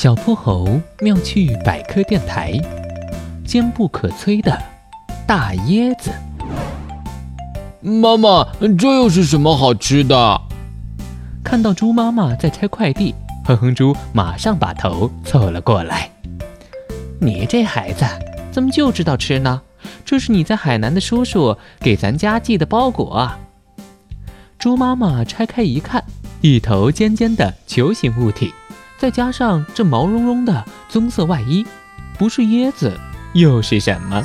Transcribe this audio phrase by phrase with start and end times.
[0.00, 2.56] 小泼猴妙趣百科电台，
[3.44, 4.56] 坚不可摧的
[5.26, 6.12] 大椰子。
[7.80, 8.46] 妈妈，
[8.78, 10.40] 这又是什么好吃的？
[11.42, 13.12] 看到猪妈妈在拆快递，
[13.44, 16.08] 哼哼猪马上把头凑了过来。
[17.20, 18.04] 你这孩子
[18.52, 19.60] 怎么就知道吃呢？
[20.04, 23.28] 这是你在海南的叔叔给咱家寄的包裹。
[24.60, 26.04] 猪妈妈拆开一看，
[26.40, 28.54] 一头尖尖的球形物体。
[28.98, 31.64] 再加上这毛茸茸的棕色外衣，
[32.18, 32.98] 不是椰子
[33.32, 34.24] 又是什么？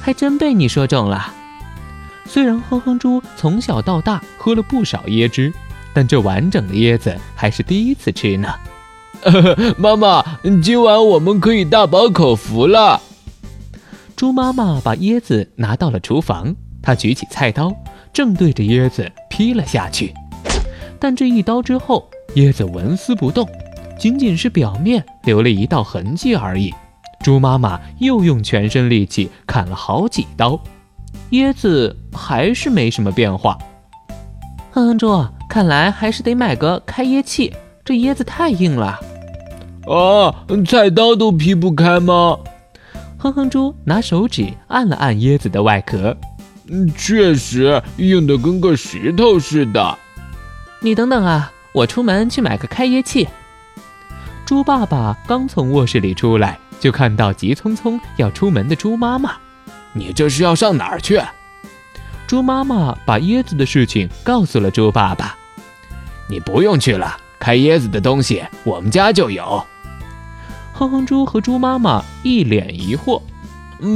[0.00, 1.34] 还真被你说中了。
[2.24, 5.52] 虽然哼哼猪从小到大喝了不少椰汁，
[5.92, 8.54] 但这完整的椰子还是第一次吃呢。
[9.76, 10.24] 妈妈，
[10.62, 13.02] 今晚我们可以大饱口福了。
[14.16, 17.74] 猪妈妈把椰子拿到了厨房，她举起菜刀，
[18.12, 20.14] 正对着椰子劈了下去。
[20.98, 23.48] 但这一刀之后，椰子纹丝不动，
[23.98, 26.72] 仅仅是表面留了一道痕迹而已。
[27.24, 30.58] 猪妈妈又用全身力气砍了好几刀，
[31.32, 33.58] 椰子还是没什么变化。
[34.70, 37.52] 哼哼猪，看来还是得买个开椰器，
[37.84, 39.00] 这椰子太硬了。
[39.88, 42.38] 啊，菜刀都劈不开吗？
[43.18, 46.16] 哼哼猪拿手指按了按椰子的外壳，
[46.68, 49.98] 嗯，确实硬得跟个石头似的。
[50.80, 51.52] 你等等啊！
[51.78, 53.28] 我出门去买个开椰器。
[54.44, 59.36] 猪爸爸刚从卧室里出来，就看到急匆匆要出门的猪妈妈。
[59.92, 61.22] 你这是要上哪儿去？
[62.26, 65.36] 猪妈妈把椰子的事情告诉了猪爸爸。
[66.28, 69.64] 你不用去了，开椰子的东西我们家就有。
[70.72, 73.22] 哼哼猪和猪妈妈一脸疑惑。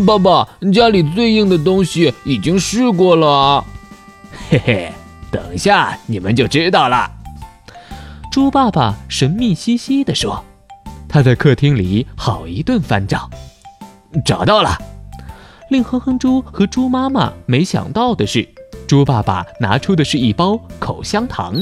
[0.07, 3.65] 爸爸，家里最硬的东西已经试过了啊。
[4.49, 4.93] 嘿嘿，
[5.33, 7.11] 等一下你们就知道了。
[8.33, 10.43] 猪爸爸神秘兮兮地说
[11.07, 13.29] ：“他在客厅里好一顿翻找，
[14.25, 14.71] 找到了。
[15.69, 18.49] 令哼哼猪和猪妈妈没想到的是，
[18.89, 21.57] 猪爸爸拿出的是一包口香糖。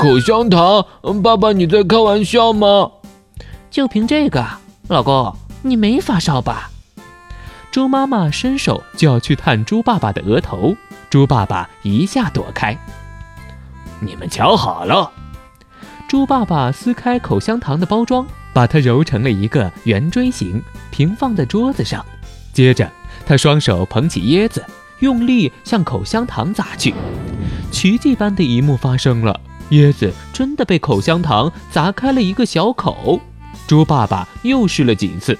[0.00, 0.86] 口香糖，
[1.20, 2.92] 爸爸你在开玩笑吗？
[3.68, 4.46] 就凭这个，
[4.86, 6.70] 老公你没发烧吧？”
[7.72, 10.76] 猪妈妈伸手就要去探猪爸爸的额头，
[11.10, 12.78] 猪爸爸一下躲开。
[13.98, 15.10] 你们瞧好了。
[16.14, 22.06] 猪爸爸撕开口香糖的包装，把它揉成了一个圆锥形，平放在桌子上。
[22.52, 22.88] 接着，
[23.26, 24.64] 他双手捧起椰子，
[25.00, 26.94] 用力向口香糖砸去。
[27.72, 33.20] 奇迹般的一幕发生了，椰子真的被口香糖砸开了一个小口。
[33.66, 35.36] 猪爸爸又试了几次，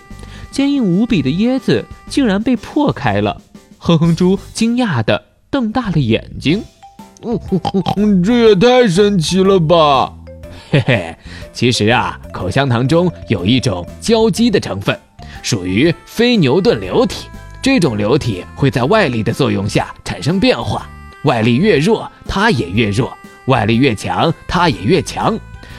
[0.50, 3.40] 坚硬无比的椰子竟然被破开了。
[3.78, 6.64] 哼哼猪惊讶地瞪大了眼睛
[8.24, 10.14] ：“这也太神奇了吧！”
[10.74, 11.16] 嘿嘿，
[11.52, 14.98] 其实啊，口香糖中有一种胶基的成分，
[15.40, 17.28] 属于非牛顿流体。
[17.62, 20.90] 这种流体会在外力的作用下产生变化，
[21.22, 23.08] 外力越弱，它也越弱；
[23.46, 25.38] 外力越强，它也越强。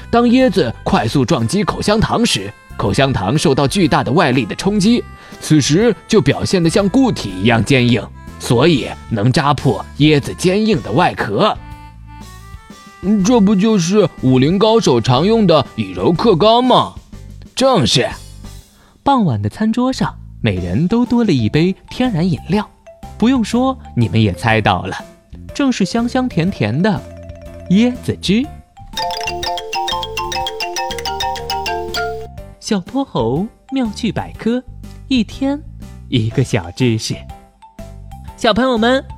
[0.09, 5.03] 当椰子快速撞击口香糖时，口香糖受到巨大的外力的冲击，
[5.41, 8.01] 此时就表现得像固体一样坚硬，
[8.39, 11.53] 所以能扎破椰子坚硬的外壳。
[13.23, 16.95] 这不就是武林高手常用的以柔克刚吗？
[17.55, 18.09] 正是。
[19.03, 22.67] 傍晚的餐桌上，每人都多了一杯天然饮料。
[23.17, 24.97] 不用说，你们也猜到了，
[25.53, 26.99] 正是香香甜甜的
[27.69, 28.43] 椰子汁。
[32.59, 34.63] 小泼猴妙趣百科，
[35.07, 35.61] 一天
[36.09, 37.15] 一个小知识。
[38.35, 39.05] 小朋友们。